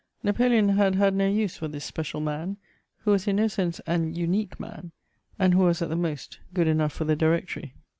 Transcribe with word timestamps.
Napoleon 0.23 0.69
had 0.69 0.95
had 0.95 1.13
no 1.13 1.27
use 1.29 1.55
for 1.57 1.67
this 1.67 1.85
special 1.85 2.21
man, 2.21 2.57
who 3.03 3.11
was 3.11 3.27
in 3.27 3.35
no 3.35 3.47
sense 3.47 3.79
an 3.81 4.15
unique 4.15 4.59
man, 4.59 4.91
and 5.37 5.53
who 5.53 5.59
was 5.61 5.79
at 5.83 5.89
the 5.89 5.95
most 5.95 6.39
good 6.55 6.65
enough 6.67 6.91
for 6.91 7.03
the 7.05 7.15
Directory. 7.15 7.75